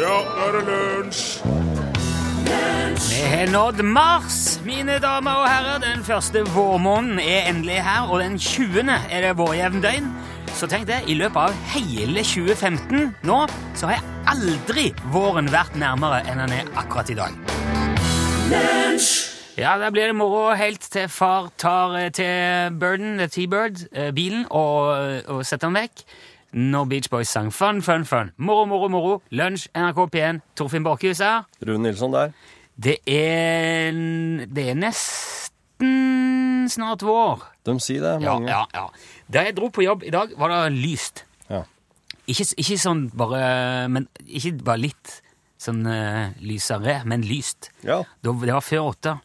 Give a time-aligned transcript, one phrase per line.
[0.00, 1.24] Ja, nå er det lunsj!
[3.10, 5.82] Vi har nådd mars, mine damer og herrer.
[5.82, 8.88] Den første vårmåneden er endelig her, og den 20.
[9.10, 10.08] er det vårjevndøgn.
[10.56, 13.42] Så tenk det, i løpet av hele 2015 nå,
[13.76, 17.36] så har jeg aldri våren vært nærmere enn den er akkurat i dag.
[19.60, 24.14] Ja, da blir det moro helt til far tar eh, til Burden, the T-Bird, eh,
[24.16, 26.06] bilen, og, og setter den vekk.
[26.52, 28.32] Når Beach Boys sang Fun, fun, fun.
[28.36, 29.22] Moro, moro, moro.
[29.30, 30.40] Lunsj, NRK P1.
[30.58, 31.44] Torfinn Borchhus her.
[31.66, 32.32] Rune Nilsson der.
[32.80, 33.92] Det er
[34.50, 37.44] Det er nesten snart vår.
[37.66, 38.48] De sier det, mange.
[38.50, 38.86] ja, ja.
[39.30, 41.24] Da jeg dro på jobb i dag, var det lyst.
[41.50, 41.62] Ja.
[42.26, 45.16] Ikke, ikke sånn bare Men ikke bare litt
[45.60, 47.70] sånn uh, lysere, men lyst.
[47.84, 48.00] Ja.
[48.24, 49.16] Da, det var før åtte.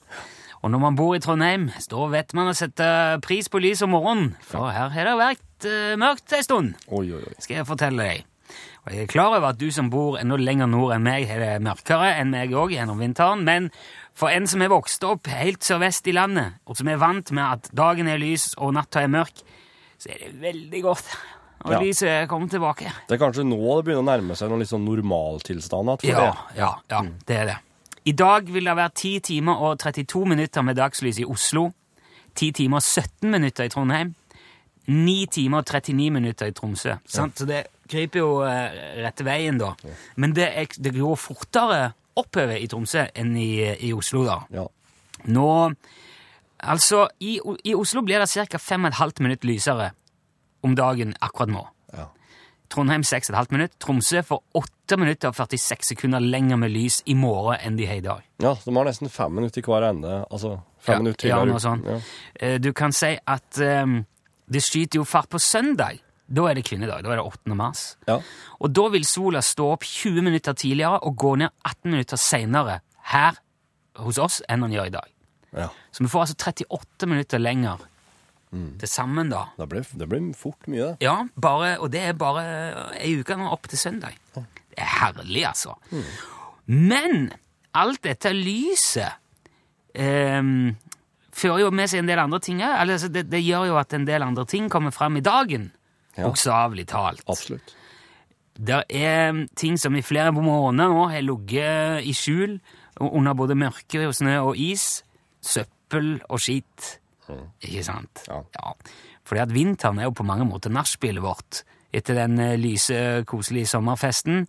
[0.65, 2.85] Og når man bor i Trondheim, da vet man å sette
[3.23, 4.33] pris på lys om morgenen.
[4.43, 7.35] For her har det vært eh, mørkt en stund, Oi, oi, oi.
[7.39, 8.25] skal jeg fortelle deg.
[8.85, 11.39] Og jeg er klar over at du som bor enda lenger nord enn meg, har
[11.39, 13.71] det mørkere enn meg òg gjennom vinteren, men
[14.13, 17.43] for en som er vokst opp helt sørvest i landet, og som er vant med
[17.43, 19.41] at dagen er lys og natta er mørk,
[19.97, 21.15] så er det veldig godt
[21.65, 21.79] og Ja.
[21.81, 22.91] lyset kommer tilbake.
[23.07, 26.75] Det er kanskje nå det begynner å nærme seg noen litt sånn normaltilstand Ja, ja,
[26.91, 27.57] ja, det er det.
[28.05, 31.71] I dag vil det være 10 timer og 32 minutter med dagslys i Oslo,
[32.35, 34.13] 10 timer og 17 minutter i Trondheim,
[34.87, 36.95] 9 timer og 39 minutter i Tromsø.
[37.09, 37.37] Sant?
[37.39, 39.73] Så det kryper jo eh, rette veien, da.
[40.21, 43.49] Men det, er, det går fortere oppover i Tromsø enn i,
[43.87, 44.39] i Oslo, da.
[44.53, 44.67] Ja.
[45.25, 45.49] Nå
[46.65, 47.35] Altså, i,
[47.67, 48.57] i Oslo blir det ca.
[48.57, 49.89] 5,5 minutter lysere
[50.65, 51.61] om dagen akkurat nå.
[51.93, 52.05] Ja.
[52.71, 53.75] Trondheim 6,5 minutter.
[53.83, 57.99] Tromsø får 8 minutter og 46 sekunder lenger med lys i morgen enn de har
[57.99, 58.23] i dag.
[58.41, 60.15] ja, de har nesten fem minutter i hver ende.
[60.31, 61.85] Altså fem Ja, minutter ja, noe sånt.
[61.85, 61.99] Ja.
[62.39, 63.85] Eh, Du kan si at eh,
[64.51, 66.01] det skyter jo fart på søndag.
[66.27, 67.03] Da er det kvinnedag.
[67.05, 67.55] Da er det 8.
[67.57, 67.83] mars.
[68.07, 68.19] Ja.
[68.59, 72.79] Og da vil sola stå opp 20 minutter tidligere og gå ned 18 minutter seinere
[73.11, 73.37] her
[74.01, 75.11] hos oss enn den gjør i dag.
[75.55, 75.69] ja.
[75.91, 77.77] Så vi får altså 38 minutter lenger
[78.55, 78.77] Mm.
[78.79, 79.45] til sammen, da.
[79.57, 80.97] Det blir, det blir fort mye, det.
[81.03, 82.43] Ja, bare, og det er bare
[83.01, 84.13] ei uke nå opp til søndag.
[84.35, 85.73] Det er herlig, altså.
[86.67, 87.33] Men
[87.73, 89.11] alt dette lyset
[89.95, 90.75] ehm,
[91.35, 92.75] fører jo med seg en del andre ting òg.
[92.85, 95.71] Altså, det, det gjør jo at en del andre ting kommer fram i dagen,
[96.15, 96.23] Ja.
[96.29, 97.23] bokstavelig talt.
[97.27, 97.73] Absolutt.
[98.55, 102.53] Det er ting som i flere måneder nå har ligget i skjul
[103.03, 105.01] under både mørke og snø og is.
[105.43, 106.93] Søppel og skitt.
[107.59, 108.23] Ikke sant?
[108.29, 108.71] Ja.
[109.25, 111.63] Fordi at vinteren er jo på mange måter nachspielet vårt
[111.95, 114.45] etter den eh, lyse, koselige sommerfesten,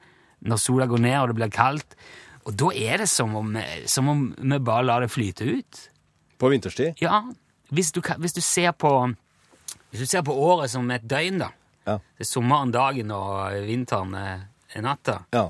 [0.47, 1.95] når sola går ned og det blir kaldt.
[2.47, 5.83] Og da er det som om, eh, som om vi bare lar det flyte ut.
[6.39, 6.99] På vinterstid?
[7.01, 7.23] Ja,
[7.73, 8.91] hvis du, hvis du ser på
[9.91, 11.53] Hvis du ser på året som et døgn, da.
[11.87, 11.99] Ja.
[12.19, 14.45] Det er sommeren dagen og vinteren er
[14.77, 15.21] er natta.
[15.33, 15.49] Ja.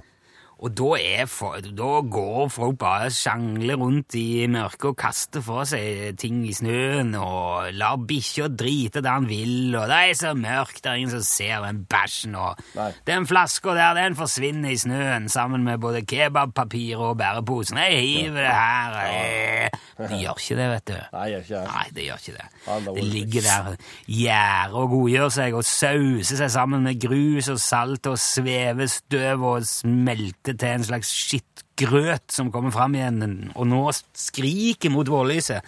[0.56, 6.15] Og da, for, da går folk bare sjangler rundt i mørket og kaster fra seg
[6.17, 10.81] ting i snøen og lar bikkja drite der han vil, og det er så mørkt,
[10.81, 12.89] det er ingen som ser den bæsjen, og Nei.
[13.06, 17.77] den flaska der, den forsvinner i snøen sammen med både kebabpapir og bæreposen.
[17.84, 18.97] Jeg hiver det her.
[19.12, 19.83] eh.
[19.97, 20.97] De gjør ikke det, vet du.
[21.12, 21.69] Nei, gjør ikke det.
[21.73, 22.49] Nei, det gjør ikke det.
[22.87, 23.77] Det det ligger der,
[24.09, 29.65] gjerder og godgjør seg og sauser seg sammen med grus og salt og svevestøv og
[29.69, 33.83] smelter til en slags skittgrøt som kommer fram igjen, og nå
[34.15, 35.67] skriker mot vårlyset.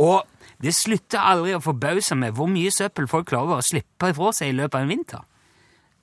[0.00, 0.24] Og
[0.62, 4.52] det slutter aldri å forbause meg hvor mye søppel folk klarer å slippe ifra seg
[4.52, 5.24] i løpet av en vinter.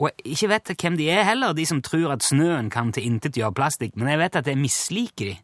[0.04, 3.56] Og ikke vet jeg hvem de er heller, de som tror at snøen kan tilintetgjøre
[3.56, 5.36] plastikk, men jeg vet at jeg misliker de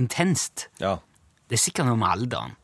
[0.00, 0.68] intenst.
[0.82, 0.96] Ja.
[1.48, 2.56] Det er sikkert noe med alderen.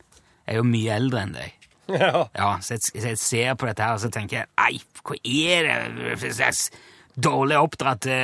[0.45, 1.69] Jeg er jo mye eldre enn deg.
[2.01, 2.25] ja.
[2.33, 5.17] Ja, så jeg, så jeg ser på dette her, og så tenker jeg Nei, hva
[5.21, 6.17] er det
[7.15, 8.15] dårlig oppdratte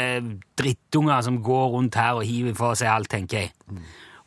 [0.60, 3.54] drittunger som går rundt her og hiver for seg alt, tenker jeg.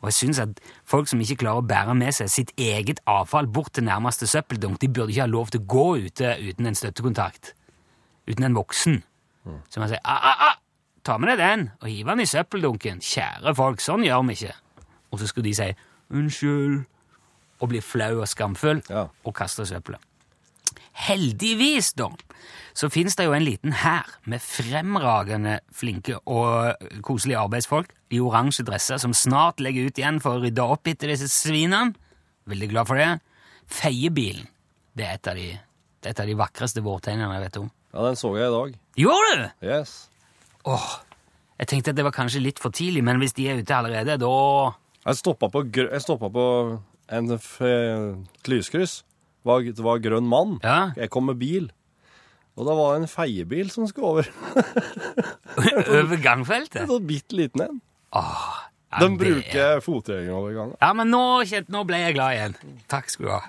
[0.01, 3.47] Og jeg syns at folk som ikke klarer å bære med seg sitt eget avfall
[3.47, 6.77] bort til nærmeste søppeldunk, de burde ikke ha lov til å gå ute uten en
[6.77, 7.53] støttekontakt.
[8.29, 8.99] Uten en voksen.
[9.69, 10.55] Så man sier ah, ah, ah,
[11.05, 13.01] ta med deg den, og hiv den i søppeldunken.
[13.05, 14.55] Kjære folk, sånn gjør vi ikke.
[15.13, 15.69] Og så skulle de si
[16.13, 16.79] unnskyld,
[17.61, 19.05] og bli flau og skamfull, Ja.
[19.23, 20.01] og kaste søppelet.
[20.95, 22.07] Heldigvis, da,
[22.75, 28.63] så finnes det jo en liten hær med fremragende flinke og koselige arbeidsfolk i oransje
[28.67, 31.95] dresser som snart legger ut igjen for å rydde opp etter disse svinene.
[32.47, 33.09] Veldig glad for det.
[33.71, 34.47] Feiebilen.
[34.95, 35.49] Det er et av de,
[36.03, 37.71] det et av de vakreste vårtegnene jeg vet om.
[37.91, 38.77] ja, den så jeg i dag.
[39.01, 39.45] Gjorde du?
[39.67, 39.95] Yes.
[40.63, 40.89] Åh,
[41.59, 44.17] jeg tenkte at det var kanskje litt for tidlig, men hvis de er ute allerede,
[44.21, 44.35] da
[45.05, 46.45] Jeg stoppa på, jeg stoppet på
[47.13, 49.03] en et lyskryss.
[49.45, 50.55] Var, det var grønn mann.
[50.63, 50.91] Ja.
[50.97, 51.69] Jeg kom med bil.
[52.55, 54.29] Og da var det en feiebil som skulle over.
[55.99, 56.85] Over gangfeltet?
[56.85, 57.81] En sånn bitte liten en.
[58.15, 58.45] Åh,
[58.93, 60.77] ja, De bruker fotgjengere over gangen.
[60.79, 62.55] Ja, men nå, kjent, nå ble jeg glad igjen.
[62.91, 63.43] Takk skal du ha.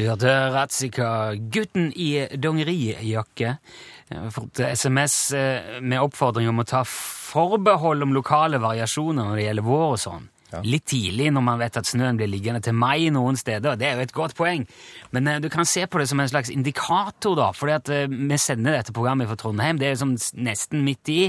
[0.00, 1.08] Du hørte Ratzika,
[1.52, 3.56] gutten i dongerijakke.
[4.10, 9.66] Fått SMS eh, med oppfordring om å ta forbehold om lokale variasjoner når det gjelder
[9.68, 10.24] vår og sånn.
[10.50, 10.62] Ja.
[10.66, 13.76] Litt tidlig når man vet at snøen blir liggende til mai noen steder.
[13.78, 14.64] Det er jo et godt poeng.
[15.14, 17.52] Men eh, du kan se på det som en slags indikator, da.
[17.54, 19.78] For vi sender dette programmet fra Trondheim.
[19.78, 21.20] Det er jo som nesten midt i.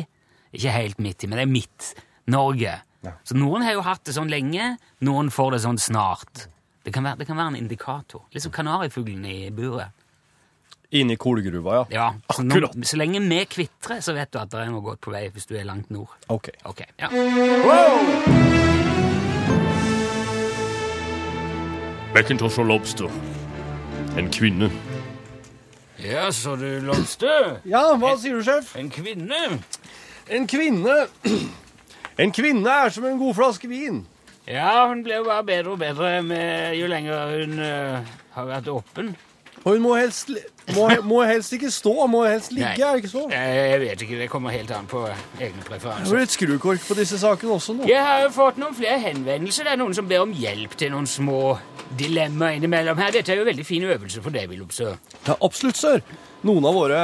[0.58, 2.80] Ikke helt midt i, men det er Midt-Norge.
[3.06, 3.14] Ja.
[3.26, 4.76] Så noen har jo hatt det sånn lenge,
[5.06, 6.48] noen får det sånn snart.
[6.82, 8.26] Det kan være, det kan være en indikator.
[8.34, 9.94] Litt som kanarifuglen i buret.
[10.92, 11.84] Inni kolgruva, ja.
[11.92, 12.76] Ja, så, nå, Akkurat.
[12.88, 15.48] så lenge vi kvitrer, så vet du at det er noe godt på vei hvis
[15.48, 16.12] du er langt nord.
[16.28, 16.50] Ok.
[16.68, 17.08] Ok, ja.
[22.14, 23.08] Macintosh og Lobster.
[24.20, 24.68] En kvinne.
[26.04, 27.60] Ja, så du lobster?
[27.70, 28.74] Ja, hva sier du, sjef?
[28.76, 29.38] En kvinne?
[30.34, 30.96] En kvinne
[32.20, 34.02] En kvinne er som en god flaske vin.
[34.50, 38.68] Ja, hun blir jo bare bedre og bedre med, jo lenger hun eh, har vært
[38.74, 39.14] åpen.
[39.62, 40.32] Og hun må helst,
[40.74, 42.88] må, må helst ikke stå, må helst ligge, Nei.
[42.88, 43.26] er det ikke så?
[43.30, 46.10] Jeg, vet ikke, det kommer helt an på egne Det preferanser.
[46.16, 47.86] blir et skrukork på disse sakene også nå.
[47.90, 49.68] Jeg har jo fått noen flere henvendelser.
[49.70, 51.60] Det er noen som ber om hjelp til noen små
[52.00, 53.14] dilemmaer innimellom her.
[53.14, 54.96] Dette er jo veldig fin øvelse for deg, Willumsø.
[55.28, 56.02] Ja, absolutt, sir.
[56.42, 57.00] Noen av våre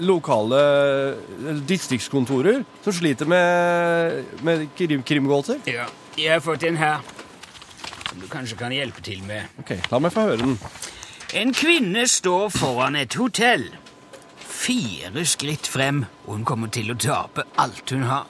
[0.00, 5.60] lokale eh, distriktskontorer som sliter med, med krim, krimgåter.
[5.68, 5.84] Ja,
[6.16, 7.04] jeg har fått en her
[8.08, 9.44] som du kanskje kan hjelpe til med.
[9.60, 10.56] Ok, la meg få høre den.
[11.34, 13.64] En kvinne står foran et hotell.
[14.38, 18.28] Fire skritt frem, og hun kommer til å tape alt hun har.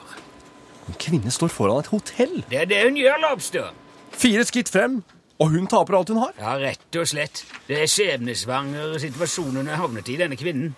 [0.87, 2.39] En kvinne står foran et hotell.
[2.49, 3.69] Det er det hun gjør, Lobster.
[4.17, 5.03] Fire skritt frem,
[5.37, 6.33] og hun taper alt hun har.
[6.41, 7.43] Ja, rett og slett.
[7.67, 10.73] Det er skjebnesvanger situasjonen hun har havnet i, denne kvinnen.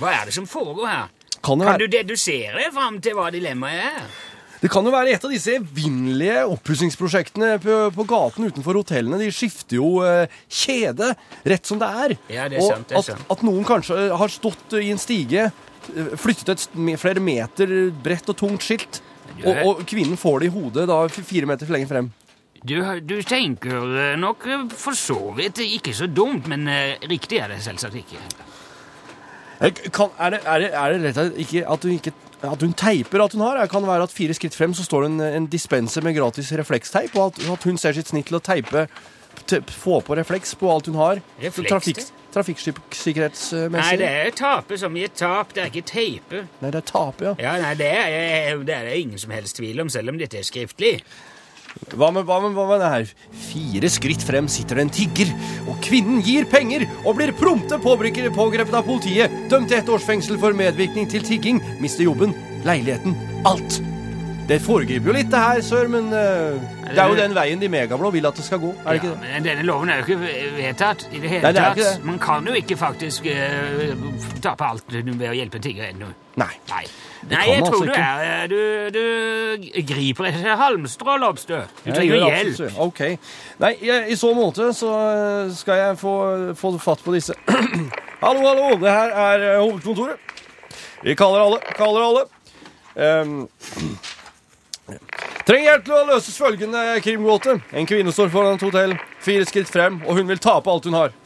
[0.00, 1.14] Hva er det som foregår her?
[1.44, 4.08] Kan det, Kan du dedusere fram til hva dilemmaet er?
[4.62, 9.20] Det kan jo være et av disse evinnelige oppussingsprosjektene på, på gaten utenfor hotellene.
[9.20, 11.12] De skifter jo eh, kjede
[11.46, 12.16] rett som det er.
[12.32, 13.26] Ja, det er og sant, det er sant.
[13.34, 15.48] at noen kanskje har stått i en stige,
[15.92, 19.02] eh, flyttet et flere meter bredt og tungt skilt,
[19.44, 22.10] og, og kvinnen får det i hodet da fire meter lenger frem.
[22.66, 22.74] Du,
[23.06, 24.42] du tenker nok
[24.74, 28.18] for så vidt ikke så dumt, men eh, riktig er det selvsagt ikke.
[29.62, 32.14] Eh, Kan, er, det, er, det, er det rett og slett ikke at du ikke
[32.46, 33.60] at hun teiper at hun har?
[33.70, 37.16] Kan være at fire skritt frem så står det en, en dispenser med gratis refleksteip,
[37.18, 38.86] og at, at hun ser sitt snitt til å teipe
[39.48, 41.22] te, få på refleks på alt hun har?
[42.28, 43.72] Trafikksikkerhetsmessig?
[43.72, 46.44] Nei, det er tape som gir tap, det er ikke teipe.
[46.60, 47.32] Nei, det er tape, ja.
[47.40, 50.38] Ja, nei, det er, det er det ingen som helst tvil om, selv om dette
[50.38, 50.98] er skriftlig.
[51.94, 53.12] Hva med, hva med, hva med det her?
[53.48, 55.30] Fire skritt frem sitter det en tigger,
[55.66, 59.34] og kvinnen gir penger og blir prompte pågrepet av politiet.
[59.50, 61.62] Dømt til ett års fengsel for medvirkning til tigging.
[61.82, 62.34] Mister jobben,
[62.66, 63.16] leiligheten,
[63.48, 63.80] alt.
[64.48, 67.68] Det foregriper jo litt, det her, sør, men eh, det er jo den veien de
[67.72, 68.74] megablå vil at det skal gå.
[68.84, 69.32] Er det ikke ja, det?
[69.32, 70.20] men denne loven er jo ikke
[70.58, 71.78] vedtatt i det hele Nei, det er tatt.
[71.78, 72.06] ikke det.
[72.10, 74.06] Man kan jo ikke faktisk uh,
[74.44, 76.08] tape alt ved å hjelpe tiggere tigger ennå.
[76.38, 76.50] Nei.
[76.70, 76.84] Nei,
[77.30, 78.60] Nei jeg tror altså du er eh, Du,
[78.94, 81.60] du griper etter halmstrå, Lobstø.
[81.84, 82.78] Du trenger hjelp.
[82.84, 83.02] Ok.
[83.62, 86.14] Nei, jeg, i så måte så eh, skal jeg få,
[86.58, 87.36] få fatt på disse.
[88.24, 90.36] hallo, hallo, det her er hovedkontoret.
[91.02, 92.24] Vi kaller alle, kaller alle.
[92.98, 93.48] Ehm,
[95.48, 97.56] trenger hjelp til å løses følgende krimgåte.
[97.72, 100.98] En kvinne står foran et hotell, fire skritt frem, og hun vil tape alt hun
[100.98, 101.16] har.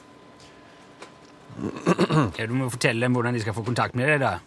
[2.38, 4.22] Ja, du må fortelle dem hvordan de skal få kontakt med deg.
[4.22, 4.38] da.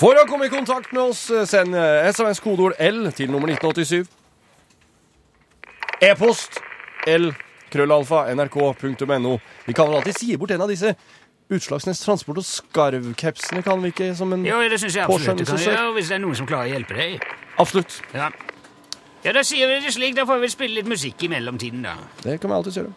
[0.00, 3.52] For å komme i kontakt med oss, eh, send eh, SMS kodeord L til nummer
[3.52, 4.08] 1987.
[6.02, 6.60] E-post
[7.06, 7.30] L
[7.72, 9.36] krøllalfa nrk.no.
[9.66, 10.94] Vi kan vel alltid si bort en av disse
[11.52, 14.12] Utslagsnes Transport og Skarv-capsene, kan vi ikke?
[14.16, 16.48] Som en Jo, det syns jeg absolutt du kan gjøre hvis det er noen som
[16.48, 17.32] klarer å hjelpe deg.
[17.62, 18.02] Absolutt.
[18.14, 18.30] Ja.
[19.24, 20.16] ja, da sier vi det slik.
[20.18, 21.94] Da får vi spille litt musikk i mellomtiden, da.
[22.24, 22.92] Det kan vi alltid gjøre.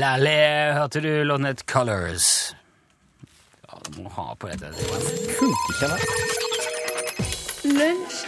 [0.00, 0.36] Lalle,
[0.76, 2.52] hørte du lånet Colors?
[3.64, 4.72] Ja, du må ha på dette.
[7.64, 8.20] Lunsj,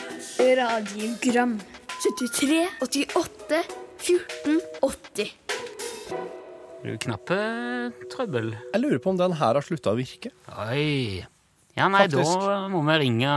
[0.58, 1.58] radiogram
[2.02, 3.62] 73, 88,
[4.02, 5.62] 14, 80
[6.82, 8.48] Er knappe knappetrøbbel?
[8.72, 10.32] Jeg lurer på om den her har slutta å virke.
[10.64, 11.22] Oi.
[11.78, 12.42] Ja, nei, Faktisk.
[12.42, 13.28] da må vi ringe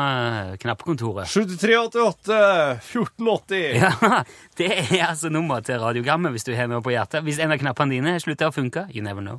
[0.64, 1.30] knappekontoret.
[1.30, 2.40] 7388
[2.82, 3.78] 1480.
[3.86, 4.24] Ja,
[4.58, 7.22] det er altså nummeret til radiogrammet hvis du har noe på hjertet.
[7.24, 9.38] Hvis en av knappene dine slutter å funke, you never know.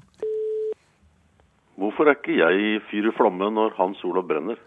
[1.77, 4.63] Hvorfor er ikke jeg fyr i flamme når Hans Olav brenner?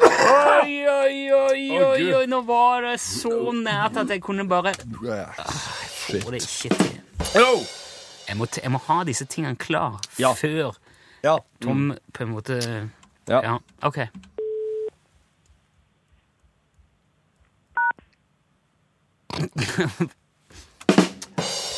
[0.00, 4.72] Oi, oi, oi, oi, oi, nå var det så nært at jeg kunne bare
[6.10, 7.00] Får det ikke til.
[7.34, 7.52] Hello!
[8.28, 10.32] Jeg må, jeg må ha disse tingene klar Ja.
[10.34, 10.72] før
[11.24, 11.36] Ja.
[11.62, 12.60] Tom på en måte
[13.28, 13.40] Ja.
[13.42, 13.98] Ja, ok.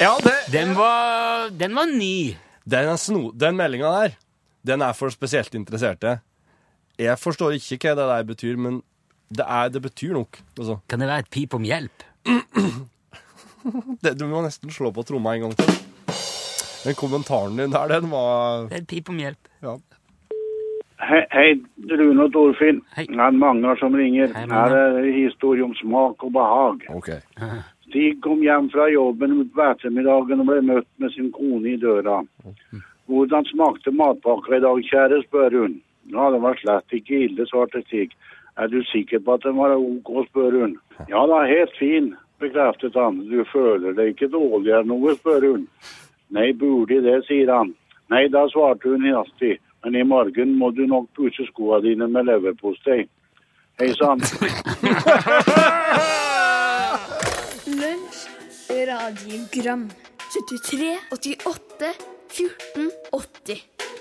[0.01, 2.37] ja det, Den var, den var ny.
[2.65, 4.17] den, er sno, den meldinga der,
[4.67, 6.19] den er for spesielt interesserte.
[6.99, 8.81] Jeg forstår ikke hva det der betyr, men
[9.33, 10.39] det, er, det betyr nok.
[10.59, 10.79] Altså.
[10.89, 12.05] Kan det være et pip om hjelp?
[14.03, 15.73] Det, du må nesten slå på tromma en gang til.
[16.83, 19.51] Den kommentaren din der, den var Det er et pip om hjelp.
[19.63, 19.77] ja.
[21.03, 21.49] Hei, hei,
[21.91, 22.77] Rune og Torfinn.
[22.95, 23.09] Hei.
[23.11, 24.31] Det er Magnar som ringer.
[24.37, 24.71] Hei, Magnar.
[24.71, 26.85] Her er historie om smak og behag.
[26.95, 27.09] OK.
[27.89, 32.21] Stig kom hjem fra jobben på ettermiddagen og ble møtt med sin kone i døra.
[33.11, 35.75] Hvordan smakte matpakka i dag, kjære, spør hun.
[36.15, 38.15] Ja, den var slett ikke ille, svarte Stig.
[38.61, 40.79] Er du sikker på at den var ok, spør hun.
[41.11, 42.13] Ja da, helt fin,
[42.43, 43.21] bekreftet han.
[43.31, 45.67] Du føler deg ikke dårlig eller noe, spør hun.
[46.33, 47.73] Nei, burde det, sier han.
[48.13, 49.59] Nei, da svarte hun hastig.
[49.83, 53.01] Men i morgen må du nok pusse skoene dine med leverpostei.
[53.81, 54.21] Hei sann.
[57.81, 58.21] Lunsj,
[58.69, 59.89] radiogram
[60.33, 61.93] 73, 88,
[62.37, 63.92] 14, 80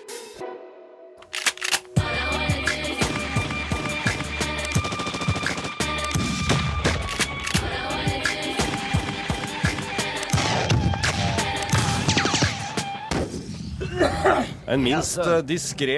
[14.71, 15.97] Den minst uh, diskré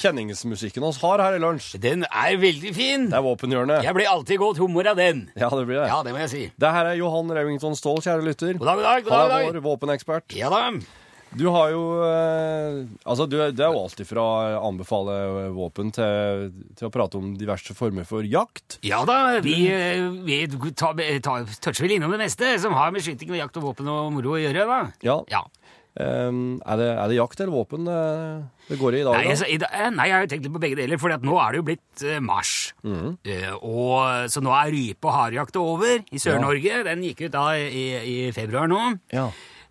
[0.00, 1.74] kjenningsmusikken oss har her i lunsj.
[1.82, 3.04] Den er veldig fin.
[3.12, 3.84] Det er våpenhjørnet.
[3.84, 5.26] Jeg blir alltid godt humor av den.
[5.36, 5.90] Ja, det blir det.
[5.90, 6.42] Ja, det må jeg si.
[6.56, 8.56] Det her er Johan Remington Ståhl, kjære lytter.
[8.56, 9.04] God dag, god dag.
[9.04, 10.36] god Han dag, er vår våpenekspert.
[10.40, 10.64] Ja da.
[11.32, 15.14] Du har jo eh, Altså, du, det er jo alltid fra å anbefale
[15.56, 18.78] våpen til, til å prate om diverse former for jakt.
[18.84, 20.42] Ja da, vi, eh, vi
[20.76, 23.88] tar, tar, toucher vel innom det meste som har med skyting og jakt og våpen
[23.92, 24.80] og moro å gjøre, da.
[25.04, 25.20] Ja.
[25.32, 25.44] Ja.
[25.92, 27.96] Um, er, det, er det jakt eller våpen det,
[28.70, 29.16] det går i i dag?
[29.18, 31.12] Nei, altså, i dag- eh, nei, jeg har jo tenkt litt på begge deler, for
[31.20, 32.52] nå er det jo blitt eh, mars.
[32.80, 33.10] uh,
[33.60, 36.78] og, så nå er rype- og harejakta over i Sør-Norge.
[36.88, 38.80] Den gikk ut da i, i februar nå.
[39.12, 39.26] Ja.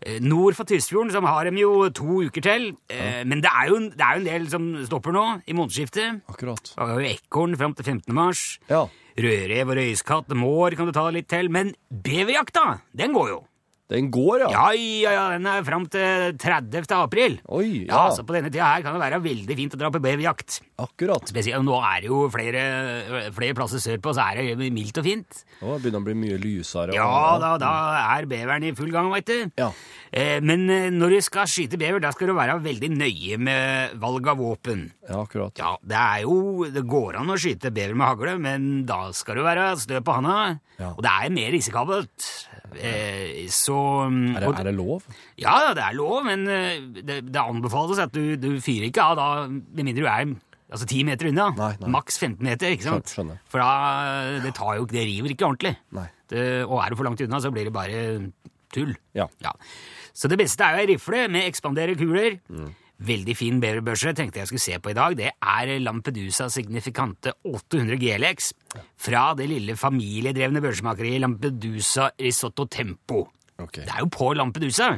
[0.05, 3.23] Uh, Nord for Tysfjorden som har de jo to uker til, Ja.
[3.25, 6.21] men det er, jo, det er jo en del som stopper nå, i månedsskiftet.
[6.29, 6.75] Akkurat.
[6.77, 8.13] Vi har jo ekorn fram til 15.
[8.13, 8.45] mars.
[8.69, 8.85] Ja.
[9.17, 13.41] Rødrev og røyskatt, mår kan du ta litt til, men beverjakta, den går jo.
[13.91, 14.50] Den går, ja.
[14.55, 16.86] Ja, ja, ja, den er fram til 30.
[16.95, 17.33] april.
[17.51, 18.15] Oi, Ja, ja.
[18.15, 20.62] så på denne tida her kan det være veldig fint å dra på beverjakt.
[20.79, 21.27] Akkurat.
[21.27, 22.63] Spesielt nå er det jo flere,
[23.36, 25.41] flere plasser sørpå, så er det mildt og fint.
[25.60, 26.89] Begynner det å bli mye lysere.
[26.89, 27.71] og- Ja, da, da
[28.17, 29.51] er beveren i full gang, veit du.
[29.60, 29.71] Ja.
[30.13, 34.00] Eh, men eh, når du skal skyte bever, da skal du være veldig nøye med
[34.00, 34.91] valg av våpen.
[35.10, 35.51] Ja, akkurat.
[35.60, 39.36] Ja, det er jo Det går an å skyte bever med hagle, men da skal
[39.36, 40.60] du være stø på handa.
[40.79, 40.93] Ja.
[40.95, 42.48] Og det er mer risikabelt.
[42.77, 45.03] Eh, så Er det, er det lov?
[45.39, 49.19] Ja, det er lov, men eh, det, det anbefales at du, du fyrer ikke av
[49.19, 50.33] da, med mindre du er
[50.71, 51.49] altså 10 meter unna.
[51.57, 51.89] Nei, nei.
[51.91, 53.11] Maks 15 meter, ikke sant?
[53.11, 53.41] Skjønner.
[53.51, 55.73] For da det tar jo, det river ikke ordentlig.
[56.31, 58.03] Det, og er du for langt unna, så blir det bare
[58.71, 58.93] tull.
[59.17, 59.27] Ja.
[60.15, 62.39] Så det beste er jo ei rifle med ekspandere kuler.
[62.47, 62.71] Mm.
[63.01, 65.15] Veldig fin beverbørse tenkte jeg skulle se på i dag.
[65.17, 68.51] Det er Lampedusa signifikante 800 GLX
[69.01, 73.25] fra det lille familiedrevne børsemakeriet Lampedusa Risotto Tempo.
[73.58, 73.88] Okay.
[73.88, 74.93] Det er jo på Lampedusa.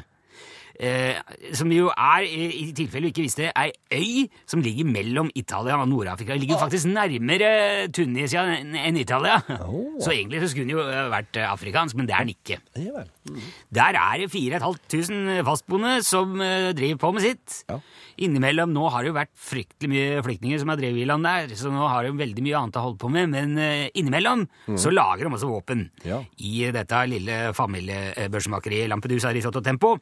[0.73, 1.15] Eh,
[1.53, 5.87] som jo er, i, tilfelle du ikke visste, ei øy som ligger mellom Italia og
[5.91, 6.33] Nord-Afrika.
[6.39, 9.13] Ligger faktisk nærmere Tunisia enn Italia.
[9.13, 9.41] Italia.
[10.01, 12.57] Så egentlig så skulle den jo eh, vært eh, afrikansk, men det er den ikke.
[12.81, 13.11] Ja vel.
[13.73, 17.59] Der er det 4500 fastboende som eh, driver på med sitt.
[17.69, 17.77] Ja.
[18.25, 21.53] Innimellom nå har det jo vært fryktelig mye flyktninger som har drevet i land der,
[21.57, 23.57] så nå har de veldig mye annet å holde på med, men
[23.97, 24.43] innimellom
[24.77, 26.19] så lager de også våpen Ja.
[26.37, 29.95] i dette lille familiebørsmakeriet Lampedusa Risotto Tempo.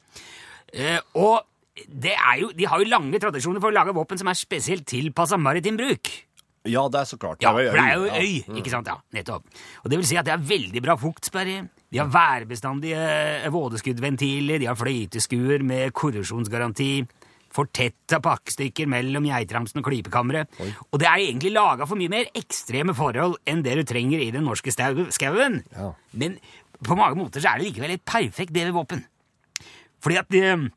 [0.74, 1.42] Eh, og
[1.88, 4.86] det er jo, de har jo lange tradisjoner for å lage våpen som er spesielt
[4.90, 6.12] tilpassa maritim bruk.
[6.70, 7.42] Ja, det er så klart.
[7.42, 8.20] Ja, for det er jo ja.
[8.22, 8.90] øy, ikke sant?
[8.92, 9.48] Ja, nettopp.
[9.82, 11.64] Og det vil si at det er veldig bra fuktsperre.
[11.92, 16.92] De har værbestandige eh, vådeskuddventiler, de har fløyteskuer med korrosjonsgaranti,
[17.52, 20.62] fortetta pakkestykker mellom geitramsen og klypekammeret.
[20.92, 24.30] Og det er egentlig laga for mye mer ekstreme forhold enn det du trenger i
[24.32, 25.60] den norske skauen.
[25.74, 25.92] Ja.
[26.16, 26.38] Men
[26.82, 29.04] på mange måter så er det likevel et perfekt BV-våpen.
[30.02, 30.70] Fordi at de,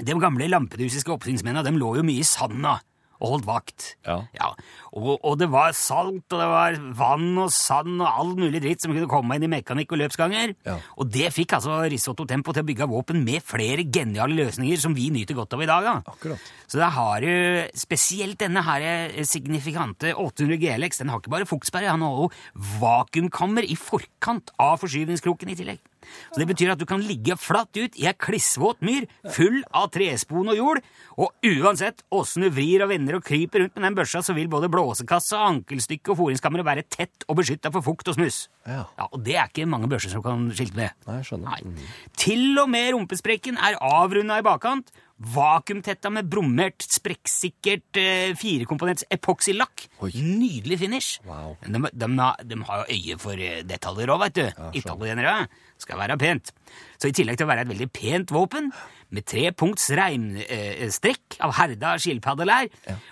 [0.00, 2.78] de gamle lampedusiske oppsynsmennene de lå jo mye i sanda
[3.20, 3.86] og holdt vakt.
[4.06, 4.50] Ja.
[4.96, 8.84] Og, og det var salt, og det var vann og sand og all mulig dritt
[8.84, 10.54] som kunne komme inn i mekanikk og løpsganger.
[10.66, 10.78] Ja.
[10.96, 14.96] Og det fikk altså Risotto Tempo til å bygge våpen med flere geniale løsninger som
[14.96, 15.90] vi nyter godt av i dag.
[15.90, 16.14] Da.
[16.14, 16.48] Akkurat.
[16.70, 21.02] Så det har du spesielt denne her eh, signifikante 800 GLX.
[21.02, 25.84] Den har ikke bare fuktsperre, han har også vakuumkammer i forkant av forskyvningskroken i tillegg.
[26.30, 29.90] Så Det betyr at du kan ligge flatt ut i ei klissvåt myr full av
[29.94, 30.80] trespon og jord,
[31.20, 34.50] og uansett åssen du vrir og vender og kryper rundt med den børsa, så vil
[34.52, 38.48] både blåsekassa, ankelstykke og foringskammeret være tett og beskytta for fukt og smuss.
[38.68, 38.86] Ja.
[39.10, 40.96] Og det er ikke mange børser som kan skilte med.
[41.08, 41.60] Nei, skjønner.
[41.64, 41.90] Nei.
[42.20, 44.92] Til og med rumpesprekken er avrunda i bakkant.
[45.20, 49.84] Vakuumtetta med brommert, sprekksikkert eh, firekomponents epoksylakk.
[50.16, 51.18] Nydelig finish.
[51.28, 51.58] Wow.
[51.60, 52.08] De, de,
[52.48, 54.62] de har jo øye for eh, detaljer òg, vet du.
[54.80, 55.34] Italienere.
[55.80, 56.54] Skal være pent.
[57.00, 58.70] Så i tillegg til å være et veldig pent våpen,
[59.10, 62.68] med trepunkts reimstrekk av herda skilpaddelær,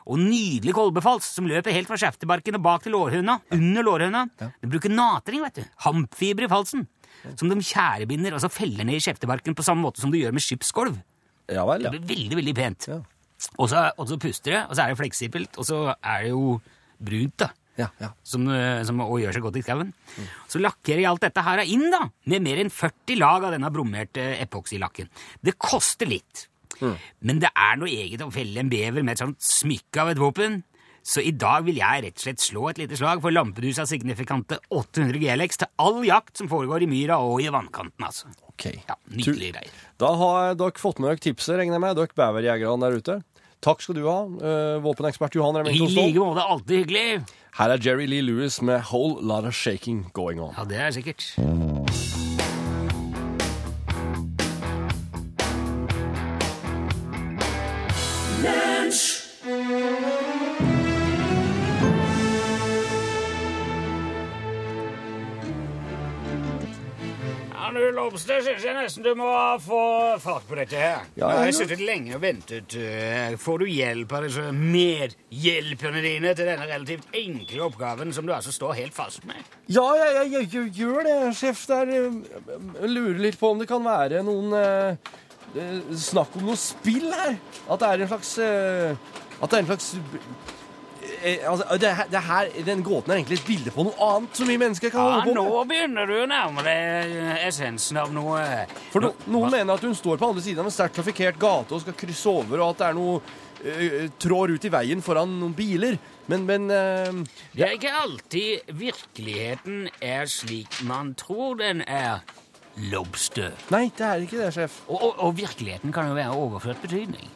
[0.07, 4.25] og nydelig kolbefals som løper helt fra skjeftebarken og bak til lårhøna, under lårhøna.
[4.39, 5.65] De bruker natring, vet du.
[5.89, 6.87] Hampfiber i falsen.
[7.35, 10.37] Som de tjærebinder og så feller ned i skjeftebarken på samme måte som du gjør
[10.37, 11.01] med skipsgolv.
[11.49, 12.89] Ja vel, Det blir veldig, veldig pent.
[12.91, 12.99] Ja.
[13.57, 16.35] Og, så, og så puster det, og så er det fleksibelt, og så er det
[16.35, 16.59] jo
[16.99, 17.53] brunt, da.
[17.79, 18.09] Ja, ja.
[18.27, 19.93] Som, eh, som gjør seg godt i skauen.
[20.51, 23.71] Så lakkerer jeg alt dette her inn, da, med mer enn 40 lag av denne
[23.75, 25.11] brommerte epoksylakken.
[25.47, 29.39] Det koster litt, men det er noe eget å felle en bever med et sånt
[29.43, 30.61] smykke av et våpen.
[31.09, 34.59] Så i dag vil jeg rett og slett slå et lite slag for lampedusa signifikante
[34.69, 38.29] 800 GLX til all jakt som foregår i myra og i vannkanten, altså.
[38.59, 38.73] Ok.
[38.89, 39.75] Ja, Nydelige greier.
[40.03, 43.19] Da har dere fått med dere tipset, regner jeg med, dere beverjegerne der ute.
[43.63, 46.35] Takk skal du ha, eh, våpenekspert Johan I Remington like Ståhl.
[46.35, 47.23] måte, alltid hyggelig.
[47.59, 50.55] Her er Jerry Lee Lewis med Whole Lot of Shaking Going On.
[50.57, 51.25] Ja, det er sikkert.
[68.09, 69.29] Nå, syns jeg nesten du må
[69.61, 69.79] få
[70.23, 71.03] fart på dette her.
[71.19, 72.75] Ja, jeg har sittet lenge og ventet.
[72.79, 78.33] eh, Får du hjelp av disse medhjelperne dine til denne relativt enkle oppgaven som du
[78.35, 79.41] altså står helt fast med?
[79.69, 81.67] Ja, jeg, jeg, jeg, jeg gjør det, sjef.
[81.69, 85.15] Der, jeg lurer litt på om det kan være noen eh,
[85.59, 87.37] eh, Snakk om noe spill her.
[87.69, 89.93] At det er en slags eh, At det er en slags
[91.49, 94.57] altså, det, det her, Den gåten er egentlig et bilde på noe annet som vi
[94.61, 98.41] mennesker kan Ja, holde på nå begynner du å nærme deg eh, essensen av noe
[98.93, 101.77] For no, Noen mener at hun står på andre siden av en sterkt trafikkert gate
[101.77, 103.21] og skal krysse over, og at det er noe
[103.65, 105.99] eh, trår ut i veien foran noen biler.
[106.29, 107.23] Men, men eh,
[107.55, 112.21] Det er ikke alltid virkeligheten er slik man tror den er.
[112.93, 113.57] Lobster.
[113.75, 114.83] Nei, det er ikke det, sjef.
[114.87, 117.33] Og, og, og virkeligheten kan jo være overført betydning.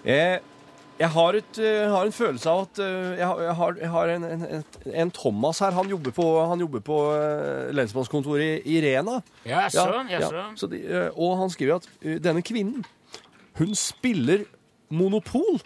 [0.00, 0.40] Jeg,
[1.00, 3.90] jeg, har, et, eh, har en følelse av at eh, jeg har, jeg har, jeg
[3.94, 5.72] har en, en, en, Thomas her.
[5.72, 9.20] Han jobber på, han jobber på eh, lensmannskontoret i, i Rena.
[9.48, 10.44] Ja, jaså.
[10.60, 11.88] Så de, eh, og han skriver at
[12.20, 12.84] denne kvinnen,
[13.56, 14.44] hun spiller
[14.92, 15.62] monopol.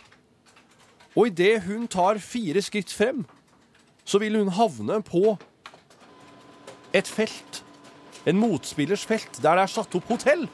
[1.14, 3.25] Og idet hun tar fire skritt frem,
[4.05, 5.37] så vil hun havne på
[6.94, 7.62] et felt.
[8.27, 10.47] En motspillers felt, der det er satt opp hotell.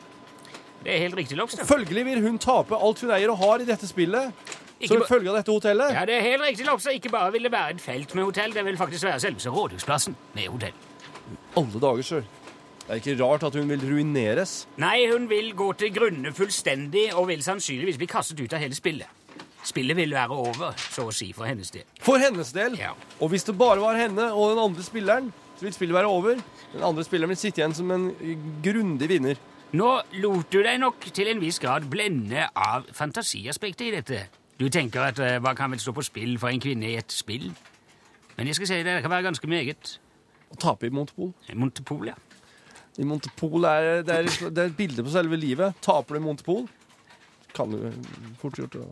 [0.81, 1.65] Det er helt riktig, Lobster.
[1.69, 4.33] Følgelig vil hun tape alt hun eier og har i dette spillet.
[4.81, 5.93] Ikke Som følge av dette hotellet.
[5.93, 6.95] Ja, det er helt riktig, Lobster.
[6.97, 10.17] Ikke bare vil det være et felt med hotell, det vil faktisk være selveste rådhusplassen
[10.35, 10.73] med hotell.
[11.61, 12.23] Alle dager, sir.
[12.81, 14.55] Det er ikke rart at hun vil ruineres.
[14.81, 18.75] Nei, hun vil gå til grunne fullstendig og vil sannsynligvis bli kastet ut av hele
[18.75, 19.21] spillet.
[19.69, 21.85] Spillet vil være over, så å si, for hennes del.
[22.01, 22.79] For hennes del.
[22.81, 22.95] Ja.
[23.21, 26.41] Og hvis det bare var henne og den andre spilleren, så vil spillet være over.
[26.73, 28.09] Den andre spilleren vil sitte igjen som en
[28.65, 29.41] grundig vinner.
[29.77, 29.93] Nå
[30.25, 34.25] lot du deg nok til en viss grad blende av fantasiaspektet i dette.
[34.61, 37.13] Du tenker at eh, hva kan vel stå på spill for en kvinne i et
[37.15, 37.49] spill?
[38.37, 39.95] Men jeg skal si det, det kan være ganske meget.
[40.53, 41.33] Å tape i Montepol.
[41.57, 42.17] Montepol, ja.
[43.01, 45.79] I Montepol er det, er, det er et bilde på selve livet.
[45.85, 46.67] Taper du i Montepol,
[47.57, 47.89] kan du
[48.43, 48.85] fort gjort å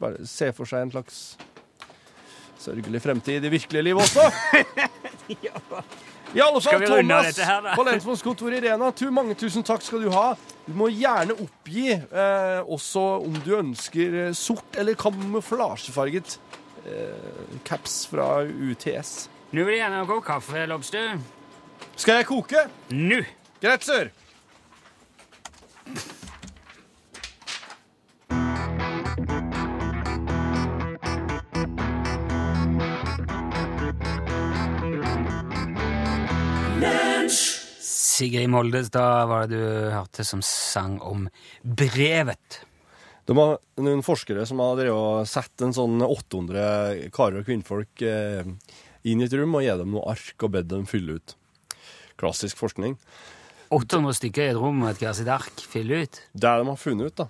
[0.00, 1.20] bare se for seg en slags
[2.60, 4.26] sørgelig fremtid i det virkelige livet også.
[6.34, 10.10] I alle fall, Thomas her, på lensmannskontoret i Rena, tu, mange tusen takk skal du
[10.14, 10.32] ha.
[10.66, 16.36] Du må gjerne oppgi eh, også om du ønsker eh, sort eller kamuflasjefarget
[16.88, 19.14] eh, caps fra UTS.
[19.54, 21.16] Nå vil jeg gjerne ha kaffe, Lobster.
[21.94, 22.66] Skal jeg koke?
[22.90, 23.22] Nå!
[23.62, 24.10] Greit, sør.
[38.16, 41.26] Sigrid Moldes, da var det du hørte som sang om
[41.60, 42.62] brevet.
[43.26, 44.80] Det var noen forskere som har
[45.28, 48.46] satt en sånn 800 karer og kvinnfolk eh,
[49.06, 51.34] inn i et rom og gitt dem noe ark og bedt dem fylle ut.
[52.16, 52.94] Klassisk forskning.
[53.74, 55.66] 800 stykker i et rom med et sitt ark.
[55.68, 56.22] Fylle ut.
[56.32, 57.28] Det de har funnet ut, da,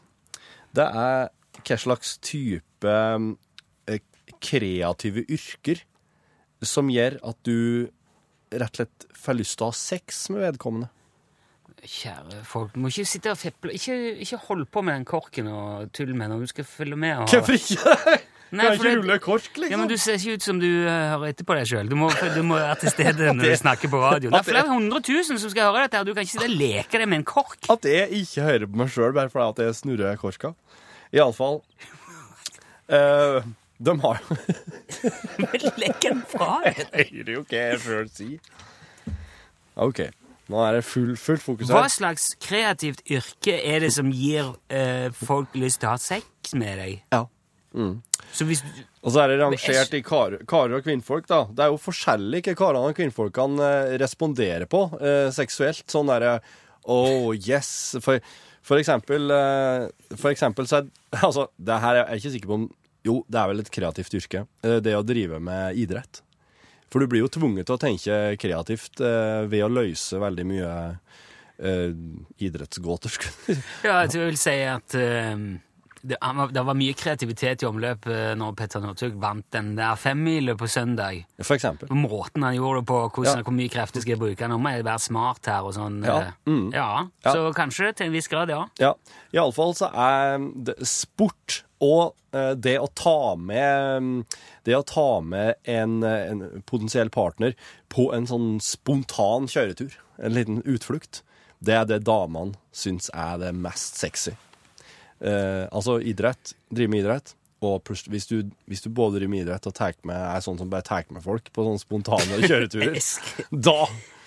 [0.77, 2.95] det er hva slags type
[3.89, 4.01] eh,
[4.45, 5.81] kreative yrker
[6.65, 7.89] som gjør at du
[8.63, 10.93] rett og slett får lyst til å ha sex med vedkommende.
[11.87, 13.75] Kjære folk, du må ikke sitte og feple.
[13.77, 17.21] Ikke, ikke hold på med den korken og tull med når du skal følge med.
[17.23, 17.29] Og...
[17.31, 18.17] Hvorfor ikke?
[18.55, 19.73] Nei, Kan jeg ikke rulle kork, liksom?
[19.73, 21.89] Ja, men Du ser ikke ut som du eh, hører etter på deg sjøl.
[21.91, 21.97] Du,
[22.37, 24.31] du må være til stede når du snakker på radio.
[24.31, 25.99] Det er flere hundre tusen som skal høre dette.
[25.99, 26.07] her.
[26.07, 27.59] Du kan ikke sitte og leke deg med en kork.
[27.75, 30.53] At jeg ikke hører på meg sjøl bare fordi jeg snurrer korka.
[31.15, 31.59] Iallfall
[32.95, 33.43] uh,
[33.79, 34.37] De har jo
[35.83, 36.85] Legg den fra deg.
[36.93, 38.55] Jeg hører jo hva jeg sjøl sier.
[39.87, 40.07] OK.
[40.47, 45.09] Nå er det full, fullt fokus Hva slags kreativt yrke er det som gir eh,
[45.11, 47.01] folk lyst til å ha sex med deg?
[47.13, 47.25] Ja.
[48.33, 48.63] Så hvis
[49.03, 51.43] Og så er det rangert i kar, karer og kvinnfolk, da.
[51.51, 55.85] Det er jo forskjellig hva karene og kvinnfolkene eh, responderer på eh, seksuelt.
[55.93, 56.39] Sånn derre
[56.87, 57.97] Oh, yes.
[57.99, 58.23] For,
[58.63, 60.91] for eksempel eh, For eksempel så er
[61.27, 62.69] Altså, det her er jeg ikke sikker på om
[63.07, 64.47] Jo, det er vel et kreativt yrke.
[64.67, 66.23] eh, det å drive med idrett.
[66.91, 70.73] For du blir jo tvunget til å tenke kreativt eh, ved å løse veldig mye
[71.59, 71.95] eh,
[72.47, 73.17] idrettsgåter.
[73.87, 74.99] ja, jeg tror jeg vil si at
[76.09, 79.97] det, var- det var mye kreativitet i omløp eh, når Petter Northug vant den der
[80.01, 81.25] femmila på søndag.
[81.43, 81.91] For eksempel.
[81.93, 83.47] Måten han gjorde det på, hvordan, Ja.
[83.47, 86.01] hvor mye krefter skal jeg bruke, nå må jeg være smart her og sånn.
[86.07, 86.67] Ja, eh, mm.
[86.75, 86.89] ja.
[87.27, 88.65] Så kanskje til en viss grad, ja.
[88.83, 88.95] Ja,
[89.35, 90.39] iallfall så er
[90.71, 94.25] det sport og eh, det å ta med
[94.65, 97.53] Det å ta med en, en potensiell partner
[97.93, 101.21] på en sånn spontan kjøretur, en liten utflukt,
[101.63, 104.33] det er det damene syns er det mest sexy.
[105.21, 109.67] Eh, altså idrett, drive med idrett, og hvis du, hvis du både driver med idrett
[109.71, 109.75] og
[110.05, 112.99] med, er sånn som bare tar med folk på sånne spontane kjøreturer,
[113.51, 113.79] da,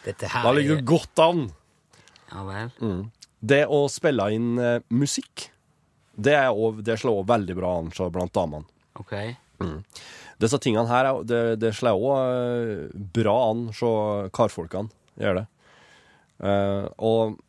[0.10, 1.46] da ligger er- du godt an.
[2.32, 2.72] Ja vel.
[3.40, 5.50] Det å spille inn eh, musikk,
[6.20, 8.66] det, er også, det slår også veldig bra an blant damene.
[9.00, 9.14] Ok.
[10.40, 15.46] Disse tingene her, er- det, det slår også bra an hos karfolkene gjør det.
[16.40, 17.40] Uh, og,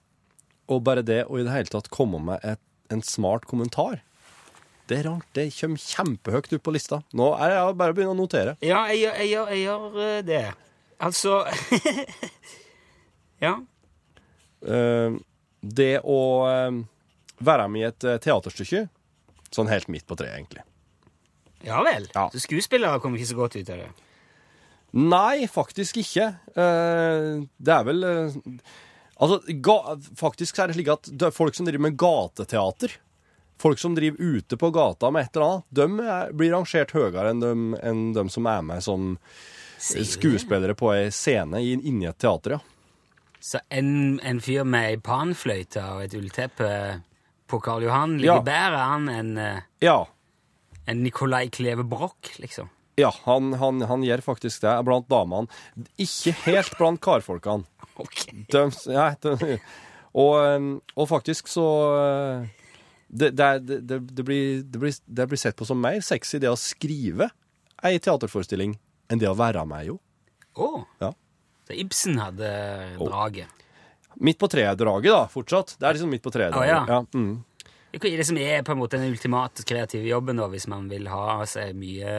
[0.70, 2.58] og bare det å i det hele tatt komme med et,
[2.90, 4.00] en smart kommentar,
[4.90, 5.26] det er rart.
[5.36, 6.98] Det kommer kjempehøyt opp på lista.
[7.14, 8.56] Nå er det bare å begynne å notere.
[8.66, 10.40] Ja, jeg, gjør- jeg, gjør- jeg gjør eh, det.
[11.00, 11.36] Altså
[13.46, 13.54] Ja.
[14.60, 15.16] Uh,
[15.60, 16.74] det å eh,
[17.44, 18.82] være med i et teaterstykke,
[19.52, 20.64] sånn helt midt på treet, egentlig.
[21.64, 22.06] Ja vel.
[22.14, 22.26] Ja.
[22.32, 23.88] Så skuespillere kommer ikke så godt ut av det.
[24.96, 26.30] Nei, faktisk ikke.
[26.56, 28.00] Det er vel
[29.20, 29.74] Altså, ga,
[30.16, 32.94] faktisk så er det slik at det folk som driver med gateteater,
[33.60, 37.42] folk som driver ute på gata med et eller annet, de blir rangert høyere enn
[37.44, 37.50] de,
[37.84, 39.10] enn de som er med som
[39.80, 42.60] skuespillere på ei scene i- inni et teater, ja.
[43.40, 46.70] Så en, en fyr med ei panfløyte og et ullteppe
[47.48, 48.42] på Karl Johan ligger Ja.
[48.44, 50.06] bedre an enn eh, Ja,
[50.86, 52.68] en Nicolai Kleve Broch, liksom.
[53.00, 55.48] ja han, han, han gjør faktisk det blant damene.
[55.98, 57.64] Ikke helt blant karfolkene.
[58.00, 58.24] Ok.
[58.52, 59.58] De, ja, de,
[60.18, 62.48] og, um, og faktisk så uh,
[63.08, 66.58] det, det, det, blir, det, blir, det blir sett på som mer sexy det å
[66.58, 67.30] skrive
[67.86, 68.76] ei teaterforestilling
[69.10, 69.96] enn det å være med, jo.
[70.60, 70.68] Å.
[71.02, 71.10] Ja.
[71.66, 72.50] Så Ibsen hadde
[73.00, 73.64] draget.
[74.20, 75.76] Midt på treet-draget, da, fortsatt.
[75.78, 76.90] Det er liksom midt på treet-draget.
[76.90, 77.00] Å, ja.
[77.14, 77.70] mm.
[77.96, 80.86] Hva er det som er på en måte den ultimate kreative jobben, da, hvis man
[80.90, 82.14] vil ha seg mye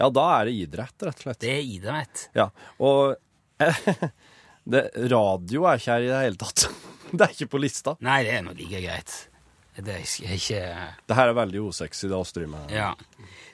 [0.00, 1.40] ja, da er det idrett, rett og slett.
[1.42, 2.22] Det er idrett.
[2.36, 2.46] Ja,
[2.80, 3.18] og
[4.66, 6.68] det, radio er ikke her i det hele tatt.
[7.10, 7.96] Det er ikke på lista.
[8.06, 9.14] Nei, det er nå like greit.
[9.80, 10.02] Det er
[10.36, 10.60] ikke
[11.08, 12.70] Det her er veldig usexy, det Astrid med.
[12.70, 12.92] Ja.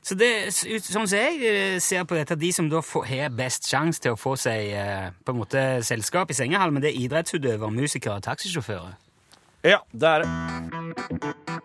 [0.04, 3.32] Så det, ut- sånn som jeg eh, ser på dette, de som da får, har
[3.36, 7.00] best sjanse til å få seg eh, på en måte selskap i sengehalmen, det er
[7.06, 8.92] idrettsutøvere, musikere og taxisjåfører.
[9.66, 11.55] Ja, det er det.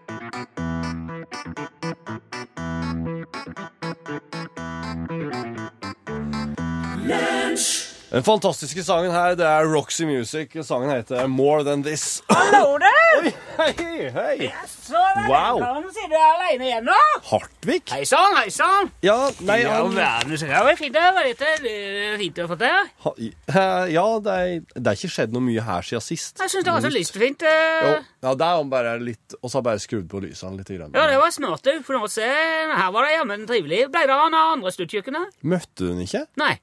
[8.12, 10.52] Den fantastiske sangen her, det er Roxy Music.
[10.68, 12.18] Sangen heter More Than This.
[12.28, 13.30] Hallo du!
[13.56, 14.50] Hei, hei!
[14.68, 15.62] Så der Wow.
[15.96, 16.98] sier du er alene igjen nå?
[17.30, 17.78] Hartvig?
[17.94, 18.90] Hei sann, hei sann!
[19.06, 19.16] Ja,
[19.48, 21.54] nei Ja, han, verden, så det var fint å høre dette.
[21.64, 21.76] Det
[22.10, 22.90] er fint å få til.
[23.06, 26.42] ha, eh, Ja, det er, det er ikke skjedd noe mye her siden sist.
[26.44, 27.46] Jeg syns det var så lystfint.
[27.48, 28.10] Jo, eh.
[28.28, 30.74] ja, det er bare litt Og så har jeg bare skrudd på lysene litt.
[30.76, 30.92] Grann.
[31.00, 31.64] Ja, det var smart.
[31.64, 31.80] du.
[31.88, 33.86] For nå se, her var det jammen trivelig.
[33.96, 35.40] Ble det av andre stuttkjøkkenet?
[35.48, 36.26] Møtte hun ikke?
[36.44, 36.58] Nei.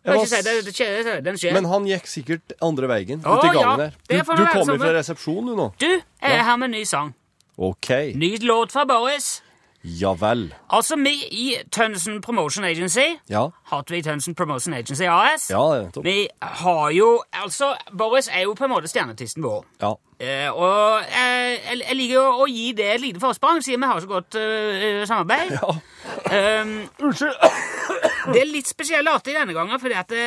[0.00, 1.52] Jeg Jeg var si det, det skjer, den skjer.
[1.52, 3.90] Men han gikk sikkert andre veien, Å, ute i gangen der.
[4.08, 4.78] Du, du det være kom samme.
[4.80, 5.66] fra resepsjon, du nå.
[5.82, 7.10] Du, jeg er her med en ny sang.
[7.60, 7.90] Ok.
[8.16, 9.42] Ny låt fra Boris.
[9.82, 10.50] Ja vel.
[10.68, 13.46] Altså, vi i Tønsen Promotion Agency, Ja.
[13.70, 16.04] Hartvig Tønsen Promotion Agency AS, Ja, nettopp.
[16.04, 19.64] vi har jo Altså, Boris er jo på en måte stjerneartisten vår.
[19.80, 19.94] Ja.
[20.20, 23.86] Eh, og eh, jeg, jeg liker jo å gi det et lite forsprang, siden vi
[23.88, 25.56] har så godt uh, samarbeid.
[27.00, 27.36] Unnskyld.
[28.34, 30.26] det er litt spesielt artig denne gangen, fordi at det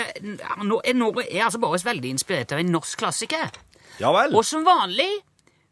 [0.66, 3.54] nå, er, nå er altså Boris veldig inspirert av en norsk klassiker.
[4.02, 4.34] Ja vel.
[4.34, 5.12] Og som vanlig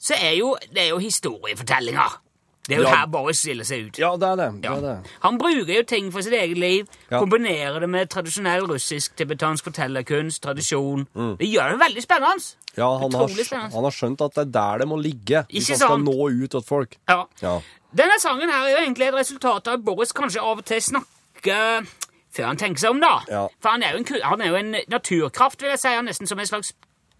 [0.01, 2.19] så er jo det er jo historiefortellinger.
[2.71, 2.95] Det er jo Ja.
[3.01, 3.99] her Boris stiller seg ut.
[3.99, 4.47] Ja, det er det.
[4.63, 5.11] det, er det.
[5.25, 10.41] Han bruker jo ting for sitt eget liv, kombinerer det med tradisjonell russisk, tibetansk fortellerkunst,
[10.45, 11.03] tradisjon.
[11.39, 12.47] Det gjør det veldig spennende.
[12.77, 13.27] Ja, han har,
[13.75, 16.05] han har skjønt at det er der det må ligge hvis Ikke han skal sant?
[16.07, 16.95] nå ut til folk.
[17.11, 17.25] Ja.
[17.43, 17.57] Ja.
[17.91, 20.79] Denne sangen her er jo egentlig et resultat av at Boris kanskje av og til
[20.79, 21.85] snakker
[22.31, 23.17] før han tenker seg om, da.
[23.27, 23.41] Ja.
[23.59, 26.13] For han er, jo en, han er jo en naturkraft, vil jeg si, han er
[26.13, 26.71] nesten som en slags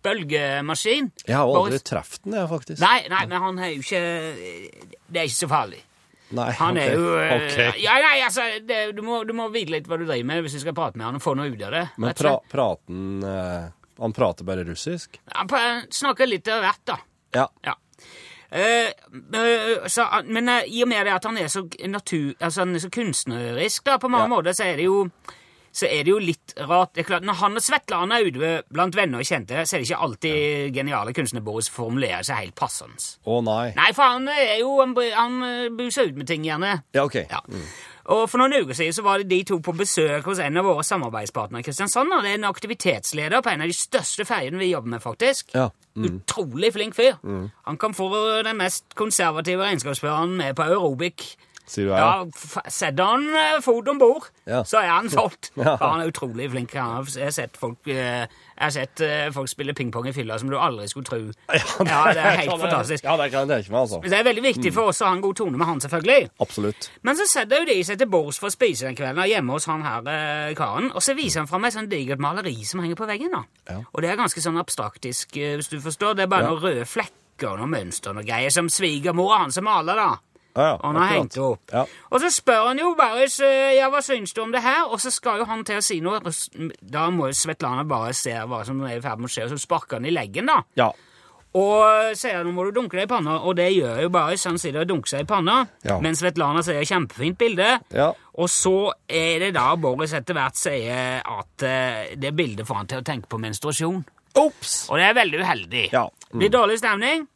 [0.04, 1.12] bølgemaskin.
[1.28, 2.82] Jeg har aldri Boris- truffet den, jeg, faktisk.
[2.82, 4.02] Nei, nei, men han er jo ikke
[5.12, 5.82] Det er ikke så farlig.
[6.32, 6.82] Nei, Han ok.
[6.84, 7.58] er jo eh, Ok.
[7.84, 10.54] Ja, nei, altså, det, du, må, du må vite litt hva du driver med hvis
[10.56, 11.86] du skal prate med han og få noe ut av det.
[12.00, 13.68] Men pra, praten uh,
[14.00, 15.20] Han prater bare russisk?
[15.36, 16.98] Han snakker litt av hvert, da.
[17.36, 17.48] Ja.
[17.68, 17.76] Ja.
[18.52, 18.90] Uh,
[19.40, 22.34] eh, så, men eh, i og med det at han er så natur...
[22.40, 24.34] Altså han er så kunstnerisk, da, på mange Ja.
[24.34, 25.06] måter, så er det jo
[25.72, 26.94] så er det jo litt rart.
[26.96, 29.80] Det er klart, Når han og Svetlana er ute blant venner og kjente, så er
[29.82, 33.00] det ikke alltid geniale kunstner Boris formulerer seg helt passende.
[33.24, 33.72] Å nei.
[33.78, 36.82] Nei, for han er jo Han, han eh, buser ut med ting, gjerne.
[36.94, 37.22] Ja, ok.
[37.30, 37.40] Ja.
[38.12, 40.66] Og For noen uker siden så var det de to på besøk hos en av
[40.66, 42.12] våre samarbeidspartnere Kristiansand.
[42.12, 45.54] og Det er en aktivitetsleder på en av de største ferjene vi jobber med, faktisk.
[45.56, 45.70] Ja.
[45.96, 47.20] Utrolig flink fyr.
[47.68, 48.10] Han kan få
[48.44, 51.36] den mest konservative regnskapsføreren med på aerobic.
[51.68, 52.64] Sier du Ja, ja?
[52.68, 54.64] Setter han eh, fot om bord, Ja.
[54.64, 55.52] så er han solgt.
[55.58, 55.76] Ja.
[55.78, 56.74] For han er utrolig flink.
[56.74, 60.12] Han har- Jeg har sett folk, eh, jeg har sett eh, folk spille pingpong i
[60.14, 61.20] fylla som du aldri skulle tro.
[61.92, 63.04] Ja, det er helt fantastisk.
[63.04, 64.02] Ja, det kan jeg tenke meg, altså.
[64.04, 66.30] Det er veldig viktig for oss å ha en god tone med han, selvfølgelig.
[66.42, 66.90] Absolutt.
[67.04, 69.66] Men så setter jo de seg til bords for å spise den kvelden hjemme hos
[69.72, 72.96] han her eh, karen, og så viser han fram et sånn digert maleri som henger
[73.00, 73.32] på veggen.
[73.32, 73.44] da.
[73.70, 73.80] Ja.
[73.94, 76.16] Og det er ganske sånn abstraktisk, eh, hvis du forstår.
[76.16, 76.50] Det er bare Ja.
[76.50, 80.10] noen røde flekker og noen mønster og noe greier som svigermora hans som maler, da.
[80.56, 81.62] Ja, ja, han har hengt det opp.
[81.72, 81.86] Ja.
[82.12, 85.00] Og så spør han jo bare så, ja, hva syns du om det her, og
[85.00, 86.20] så skal jo han til å si noe.
[86.20, 89.48] og Da må jo Svetlana bare se hva som er i ferd med å skje,
[89.48, 90.62] og så sparker han i leggen, da.
[90.76, 90.92] Ja.
[91.52, 94.54] Og sier nå må du dunke deg i panna, og det gjør jo bare så
[94.54, 96.00] han sitter og dunker seg i panna, Ja.
[96.00, 97.82] mens Svetlana sier 'kjempefint bilde'.
[97.92, 98.14] Ja.
[98.40, 102.88] Og så er det da Boris etter hvert sier at uh, det bildet får han
[102.88, 104.06] til å tenke på menstruasjon.
[104.36, 104.90] Ops!
[104.90, 105.90] Og det er veldig uheldig.
[105.92, 106.06] Ja.
[106.08, 106.40] Mm.
[106.40, 107.28] Det blir dårlig stemning.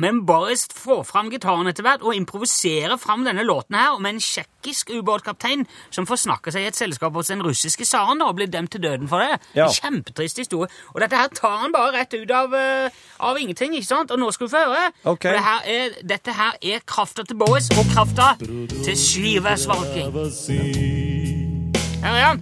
[0.00, 4.20] Men Boris får fram gitaren etter hvert og improviserer fram denne låten her om en
[4.22, 8.72] tsjekkisk ubåtkaptein som forsnakker seg i et selskap hos den russiske tsaren og blir dømt
[8.74, 9.40] til døden for det.
[9.54, 9.68] Ja.
[9.68, 10.70] En kjempetrist historie.
[10.94, 14.10] Og dette her tar han bare rett ut av, eh, av ingenting, ikke sant?
[14.10, 14.92] Og nå skal vi få høre.
[15.04, 15.30] Okay.
[15.30, 20.14] For det her er, dette her er krafta til Boris og krafta til Skive-Svalking.
[20.14, 21.13] Her
[22.04, 22.36] Kom igjen!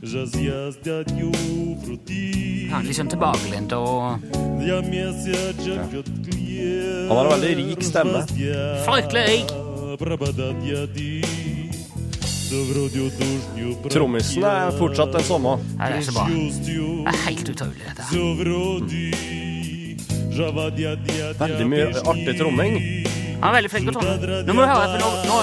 [2.72, 4.18] Han er liksom, liksom tilbakelent og ja.
[7.08, 8.24] Han har en veldig rik stemme.
[8.82, 9.46] Fryktelig rik.
[13.94, 15.54] Trommisen er fortsatt den samme.
[15.78, 16.26] Ja, det er så bra.
[16.26, 18.10] Det er helt utrolig, dette her.
[18.10, 18.18] Mm.
[21.46, 22.72] Veldig mye artig tromming.
[23.38, 24.42] Han er veldig flink til å tromme.
[24.42, 25.36] Nå må du høre, for nå, nå,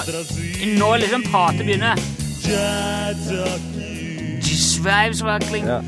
[0.84, 1.96] nå liksom pratet begynner.
[4.40, 5.80] Sveivsvakling ja.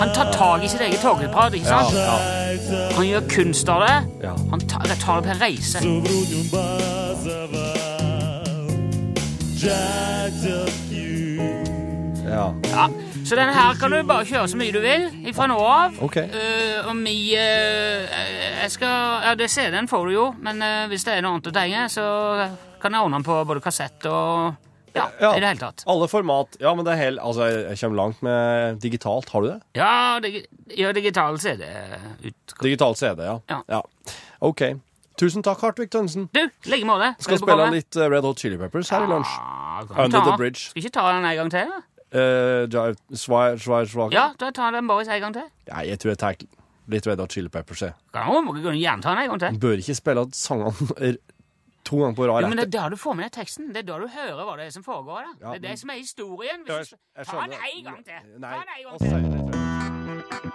[0.00, 1.94] Han tar tak i sitt eget togutbrød, ikke sant?
[1.96, 2.16] Ja,
[2.72, 2.88] ja.
[2.96, 4.28] Han gjør kunst av det.
[4.50, 5.78] Han tar, det på en reise.
[12.32, 12.88] Ja.
[13.24, 15.94] Så denne her kan du bare kjøre så mye du vil fra nå av.
[16.02, 16.26] Okay.
[16.32, 20.88] Uh, og vi uh, eh, Jeg skal Ja, det CD-en får du jo, men uh,
[20.90, 22.04] hvis det er noe annet du trenger, så
[22.82, 25.30] kan jeg ordne den på både kassett og ja, Ja.
[25.36, 25.84] i det hele tatt.
[25.88, 26.56] Alle format.
[26.60, 29.28] Ja, men det er helt Altså, jeg kommer langt med digitalt.
[29.32, 29.60] Har du det?
[29.78, 30.44] Ja, dig
[30.76, 31.64] ja digital CD
[32.24, 32.54] ut.
[32.62, 33.60] Digital CD, ja.
[33.68, 33.80] Ja.
[34.40, 34.62] OK.
[35.20, 36.28] Tusen takk, Hartvig Tønnesen.
[36.32, 37.14] Du, like måte.
[37.20, 39.28] Skal spille litt eh, Red Hot Chili Peppers her i lunsj.
[39.36, 40.68] Ja, Under ta- the Bridge.
[40.70, 41.72] Skal ikke ta den en gang til?
[42.12, 44.08] Uh, svai, svai.
[44.12, 45.46] Ja, da tar den bare en gang til.
[45.70, 46.34] Nei, jeg tror jeg tar
[46.92, 47.80] litt Red Hot Chili Peppers.
[47.86, 49.58] Jeg Kan du gjerne ta den en gang til.
[49.62, 50.72] bør ikke spille sangene
[51.84, 52.42] to ganger på rad.
[52.42, 53.68] Jo, men det er da du får med deg teksten.
[53.74, 55.22] Det er da du hører hva det er som foregår.
[55.22, 55.32] da.
[55.32, 56.60] Ja, det er men- det som er historien.
[56.68, 58.12] Ja, Hvis jeg, jeg Ta den en gang til.
[58.38, 59.08] Nei, Ta den en gang til.
[59.08, 60.52] senere.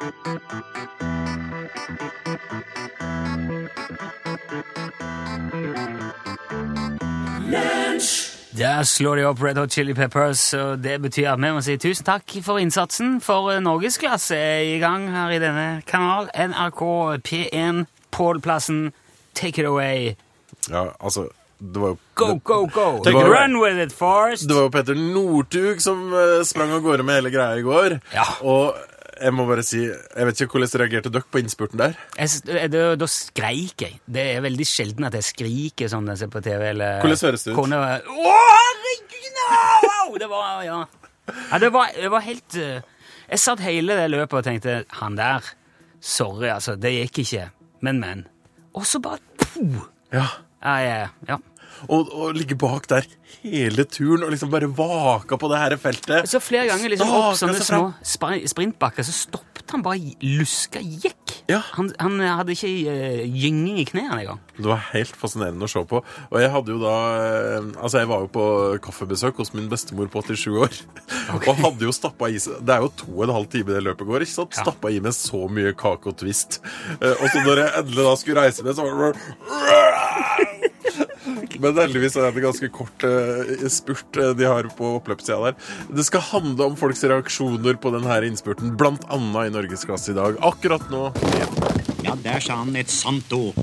[8.57, 11.75] Der slår de opp Red Hot Chili Peppers, og det betyr at vi må si
[11.77, 13.19] tusen takk for innsatsen.
[13.21, 16.27] For eh, Norgesklasse er i gang her i denne kanal.
[16.33, 16.81] NRK
[17.27, 18.91] P1 Pålplassen
[19.37, 20.15] take it away.
[20.71, 21.27] Ja, altså,
[21.57, 22.87] det var jo Go, go, go!
[23.05, 23.31] Take away.
[23.33, 24.47] Run with it, Forrest!
[24.49, 27.97] Det var jo Petter Northug som uh, sprang av gårde med hele greia i går.
[28.13, 28.25] Ja.
[28.45, 28.77] Og
[29.17, 31.95] jeg må bare si Jeg vet ikke hvordan reagerte dere på innspurten der?
[32.19, 33.97] Jeg, eh, da, da skreik jeg.
[34.05, 36.67] Det er veldig sjelden at jeg skriker sånn når jeg ser på TV.
[36.73, 37.57] Eller, Hvordan høres det ut?
[37.57, 39.27] Kone, Å, herregud!
[39.37, 40.17] no!
[40.17, 40.79] Det var Ja.
[41.51, 42.79] ja det, var, det var helt uh,
[43.27, 45.45] Jeg satt hele det løpet og tenkte Han der
[45.99, 46.75] Sorry, altså.
[46.77, 47.47] Det gikk ikke.
[47.81, 48.27] Men, men.
[48.77, 49.87] Og så bare poh!
[50.13, 50.27] Ja.
[50.61, 51.39] Ja, ja.
[51.87, 53.05] Og, og ligge bak der
[53.43, 56.29] hele turen og liksom bare vaka på det her feltet.
[56.29, 61.35] Så flere ganger liksom opp sånne små sprintbakker, så stoppet han bare luska gikk.
[61.51, 61.61] Ja.
[61.77, 64.41] Han, han hadde ikke uh, gynging i knærne engang.
[64.57, 66.01] Det var helt fascinerende å se på.
[66.01, 68.45] Og jeg hadde jo da eh, Altså, jeg var jo på
[68.83, 70.79] kaffebesøk hos min bestemor på 87 år.
[71.35, 73.83] Og hadde jo stappa i seg Det er jo to og en halv time det
[73.85, 74.57] løpet går, ikke sant?
[74.57, 74.65] Ja.
[74.65, 76.61] Stappa i meg så mye kake og twist.
[76.97, 80.53] Eh, og så når jeg endelig da skulle reise meg, så var det
[81.63, 85.57] Men heldigvis er det ganske kort eh, spurt eh, de har på oppløpssida der.
[85.93, 90.39] Det skal handle om folks reaksjoner på denne innspurten, annet i Norgesklasse i dag.
[90.45, 91.09] Akkurat nå
[92.05, 93.57] Ja, der sa han et sant ord.